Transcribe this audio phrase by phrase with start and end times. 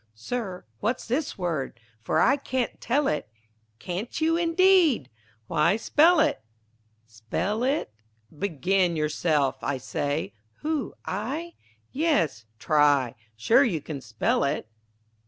[0.15, 1.79] Sir, what's this word?
[2.01, 3.29] for I can't tell it.
[3.77, 5.11] Can't you indeed!
[5.45, 6.41] Why, spell it.
[7.05, 7.93] Spell it.
[8.35, 10.33] Begin yourself, I say.
[10.61, 11.53] Who, I?
[11.91, 13.13] Yes, try.
[13.35, 14.67] Sure you can spell it.